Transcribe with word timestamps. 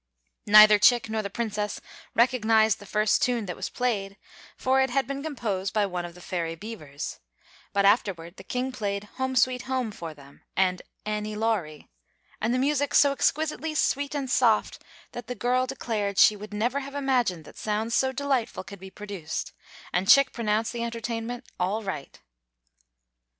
Neither 0.47 0.79
Chick 0.79 1.09
nor 1.11 1.21
the 1.21 1.29
Princess 1.29 1.79
recognized 2.15 2.79
the 2.79 2.87
first 2.87 3.21
tune 3.21 3.45
that 3.45 3.55
was 3.55 3.69
played, 3.69 4.17
for 4.57 4.81
it 4.81 4.89
had 4.89 5.05
been 5.05 5.21
composed 5.21 5.75
by 5.75 5.85
one 5.85 6.05
of 6.05 6.15
the 6.15 6.21
Fairy 6.21 6.55
Beavers; 6.55 7.19
but 7.71 7.85
afterward 7.85 8.37
the 8.37 8.43
King 8.43 8.71
played 8.71 9.03
"Home, 9.19 9.35
Sweet 9.35 9.61
Home," 9.69 9.91
for 9.91 10.15
them, 10.15 10.41
and 10.57 10.81
"Annie 11.05 11.35
Laurie"; 11.35 11.87
and 12.41 12.51
the 12.51 12.57
music 12.57 12.95
so 12.95 13.11
exquisitely 13.11 13.75
sweet 13.75 14.15
and 14.15 14.27
soft 14.27 14.81
that 15.11 15.27
the 15.27 15.35
girl 15.35 15.67
declared 15.67 16.17
she 16.17 16.35
would 16.35 16.51
never 16.51 16.79
have 16.79 16.95
imagined 16.95 17.45
that 17.45 17.59
sounds 17.59 17.93
so 17.93 18.11
delightful 18.11 18.63
could 18.63 18.79
be 18.79 18.89
produced, 18.89 19.51
and 19.93 20.09
Chick 20.09 20.33
pronounced 20.33 20.73
the 20.73 20.81
entertainment 20.83 21.45
"all 21.59 21.83
right." 21.83 22.19